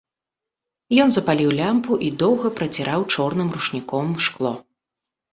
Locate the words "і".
2.05-2.07